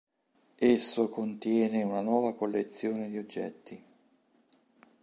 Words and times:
Esso 0.57 1.09
contiene 1.11 1.83
una 1.85 2.01
nuova 2.01 2.33
collezione 2.33 3.07
di 3.07 3.19
oggetti. 3.19 3.85